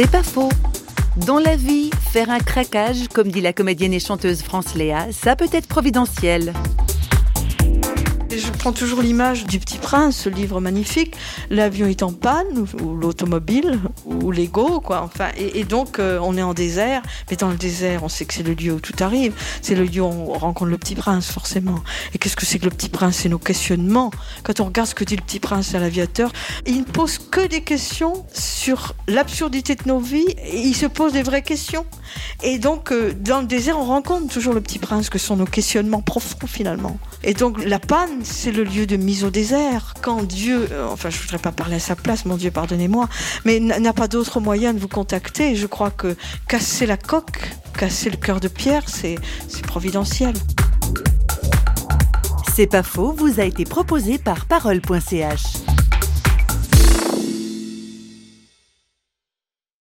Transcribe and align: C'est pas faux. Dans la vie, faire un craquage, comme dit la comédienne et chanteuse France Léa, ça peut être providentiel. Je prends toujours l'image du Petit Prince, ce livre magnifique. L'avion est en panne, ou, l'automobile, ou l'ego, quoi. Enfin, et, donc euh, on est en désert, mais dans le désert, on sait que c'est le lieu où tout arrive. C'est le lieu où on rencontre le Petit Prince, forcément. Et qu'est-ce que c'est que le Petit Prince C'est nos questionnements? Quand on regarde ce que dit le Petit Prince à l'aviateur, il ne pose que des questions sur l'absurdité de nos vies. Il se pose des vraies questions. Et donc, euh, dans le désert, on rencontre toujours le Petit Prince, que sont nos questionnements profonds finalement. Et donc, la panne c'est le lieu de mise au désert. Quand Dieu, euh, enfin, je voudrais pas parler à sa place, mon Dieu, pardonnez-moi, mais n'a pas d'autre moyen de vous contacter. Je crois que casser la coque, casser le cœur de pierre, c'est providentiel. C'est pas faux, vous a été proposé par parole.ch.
C'est 0.00 0.08
pas 0.08 0.22
faux. 0.22 0.48
Dans 1.26 1.40
la 1.40 1.56
vie, 1.56 1.90
faire 2.12 2.30
un 2.30 2.38
craquage, 2.38 3.08
comme 3.12 3.32
dit 3.32 3.40
la 3.40 3.52
comédienne 3.52 3.92
et 3.92 3.98
chanteuse 3.98 4.42
France 4.42 4.76
Léa, 4.76 5.08
ça 5.10 5.34
peut 5.34 5.48
être 5.52 5.66
providentiel. 5.66 6.52
Je 8.38 8.52
prends 8.52 8.72
toujours 8.72 9.02
l'image 9.02 9.46
du 9.46 9.58
Petit 9.58 9.78
Prince, 9.78 10.16
ce 10.16 10.28
livre 10.28 10.60
magnifique. 10.60 11.16
L'avion 11.50 11.86
est 11.86 12.04
en 12.04 12.12
panne, 12.12 12.66
ou, 12.80 12.94
l'automobile, 12.94 13.80
ou 14.04 14.30
l'ego, 14.30 14.80
quoi. 14.80 15.02
Enfin, 15.02 15.30
et, 15.36 15.64
donc 15.64 15.98
euh, 15.98 16.20
on 16.22 16.36
est 16.36 16.42
en 16.42 16.54
désert, 16.54 17.02
mais 17.30 17.36
dans 17.36 17.48
le 17.48 17.56
désert, 17.56 18.04
on 18.04 18.08
sait 18.08 18.26
que 18.26 18.34
c'est 18.34 18.44
le 18.44 18.54
lieu 18.54 18.74
où 18.74 18.80
tout 18.80 18.94
arrive. 19.00 19.32
C'est 19.60 19.74
le 19.74 19.84
lieu 19.84 20.02
où 20.02 20.06
on 20.06 20.38
rencontre 20.38 20.70
le 20.70 20.78
Petit 20.78 20.94
Prince, 20.94 21.32
forcément. 21.32 21.82
Et 22.14 22.18
qu'est-ce 22.18 22.36
que 22.36 22.46
c'est 22.46 22.60
que 22.60 22.66
le 22.66 22.70
Petit 22.70 22.88
Prince 22.88 23.16
C'est 23.16 23.28
nos 23.28 23.38
questionnements? 23.38 24.12
Quand 24.44 24.60
on 24.60 24.66
regarde 24.66 24.88
ce 24.88 24.94
que 24.94 25.04
dit 25.04 25.16
le 25.16 25.22
Petit 25.22 25.40
Prince 25.40 25.74
à 25.74 25.80
l'aviateur, 25.80 26.30
il 26.64 26.78
ne 26.78 26.84
pose 26.84 27.18
que 27.18 27.44
des 27.44 27.62
questions 27.62 28.24
sur 28.32 28.94
l'absurdité 29.08 29.74
de 29.74 29.88
nos 29.88 29.98
vies. 29.98 30.36
Il 30.52 30.74
se 30.74 30.86
pose 30.86 31.12
des 31.12 31.24
vraies 31.24 31.42
questions. 31.42 31.86
Et 32.44 32.58
donc, 32.58 32.92
euh, 32.92 33.12
dans 33.14 33.40
le 33.40 33.46
désert, 33.46 33.78
on 33.78 33.84
rencontre 33.84 34.32
toujours 34.32 34.54
le 34.54 34.60
Petit 34.60 34.78
Prince, 34.78 35.10
que 35.10 35.18
sont 35.18 35.36
nos 35.36 35.44
questionnements 35.44 36.02
profonds 36.02 36.46
finalement. 36.46 36.98
Et 37.24 37.34
donc, 37.34 37.64
la 37.64 37.80
panne 37.80 38.24
c'est 38.28 38.52
le 38.52 38.64
lieu 38.64 38.86
de 38.86 38.96
mise 38.96 39.24
au 39.24 39.30
désert. 39.30 39.94
Quand 40.02 40.22
Dieu, 40.22 40.68
euh, 40.70 40.86
enfin, 40.88 41.10
je 41.10 41.18
voudrais 41.20 41.38
pas 41.38 41.52
parler 41.52 41.76
à 41.76 41.80
sa 41.80 41.96
place, 41.96 42.24
mon 42.24 42.36
Dieu, 42.36 42.50
pardonnez-moi, 42.50 43.08
mais 43.44 43.58
n'a 43.60 43.92
pas 43.92 44.08
d'autre 44.08 44.40
moyen 44.40 44.74
de 44.74 44.78
vous 44.78 44.88
contacter. 44.88 45.56
Je 45.56 45.66
crois 45.66 45.90
que 45.90 46.16
casser 46.46 46.86
la 46.86 46.96
coque, 46.96 47.40
casser 47.76 48.10
le 48.10 48.16
cœur 48.16 48.40
de 48.40 48.48
pierre, 48.48 48.84
c'est 48.88 49.18
providentiel. 49.62 50.34
C'est 52.54 52.66
pas 52.66 52.82
faux, 52.82 53.12
vous 53.12 53.40
a 53.40 53.44
été 53.44 53.64
proposé 53.64 54.18
par 54.18 54.46
parole.ch. 54.46 55.67